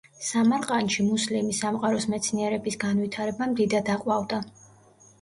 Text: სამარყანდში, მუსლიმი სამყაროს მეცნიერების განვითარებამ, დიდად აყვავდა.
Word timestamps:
სამარყანდში, 0.27 1.05
მუსლიმი 1.09 1.59
სამყაროს 1.59 2.09
მეცნიერების 2.15 2.81
განვითარებამ, 2.87 3.57
დიდად 3.63 3.97
აყვავდა. 3.99 4.45